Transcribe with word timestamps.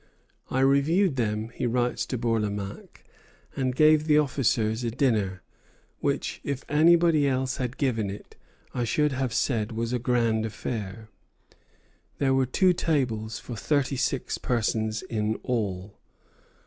"I 0.49 0.61
reviewed 0.61 1.15
them," 1.15 1.49
he 1.49 1.67
writes 1.67 2.07
to 2.07 2.17
Bourlamaque, 2.17 3.03
"and 3.55 3.75
gave 3.75 4.05
the 4.05 4.17
officers 4.17 4.83
a 4.83 4.89
dinner, 4.89 5.43
which, 5.99 6.41
if 6.43 6.65
anybody 6.67 7.27
else 7.27 7.57
had 7.57 7.77
given 7.77 8.09
it, 8.09 8.35
I 8.73 8.83
should 8.83 9.11
have 9.11 9.31
said 9.31 9.71
was 9.73 9.93
a 9.93 9.99
grand 9.99 10.43
affair. 10.43 11.09
There 12.17 12.33
were 12.33 12.47
two 12.47 12.73
tables, 12.73 13.37
for 13.37 13.55
thirty 13.55 13.95
six 13.95 14.39
persons 14.39 15.03
in 15.03 15.35
all. 15.43 15.99